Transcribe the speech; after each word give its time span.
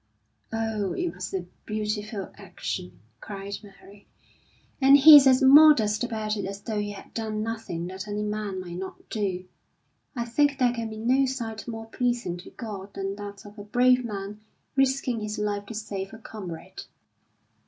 "Oh, 0.51 0.93
it 0.93 1.13
was 1.13 1.31
a 1.31 1.45
beautiful 1.67 2.31
action!" 2.33 3.01
cried 3.19 3.57
Mary. 3.61 4.07
"And 4.81 4.97
he's 4.97 5.27
as 5.27 5.43
modest 5.43 6.03
about 6.03 6.35
it 6.37 6.45
as 6.45 6.59
though 6.61 6.79
he 6.79 6.89
had 6.93 7.13
done 7.13 7.43
nothing 7.43 7.85
that 7.85 8.07
any 8.07 8.23
man 8.23 8.59
might 8.61 8.79
not 8.79 8.95
do. 9.11 9.45
I 10.15 10.25
think 10.25 10.57
there 10.57 10.73
can 10.73 10.89
be 10.89 10.97
no 10.97 11.27
sight 11.27 11.67
more 11.67 11.85
pleasing 11.85 12.37
to 12.37 12.49
God 12.49 12.95
than 12.95 13.15
that 13.17 13.45
of 13.45 13.59
a 13.59 13.63
brave 13.63 14.03
man 14.03 14.41
risking 14.75 15.19
his 15.19 15.37
life 15.37 15.67
to 15.67 15.75
save 15.75 16.15
a 16.15 16.17
comrade." 16.17 16.81